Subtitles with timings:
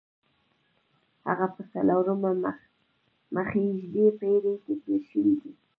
[1.27, 2.31] هغه په څلورمه
[3.35, 5.51] مخزېږدي پېړۍ کې تېر شوی دی.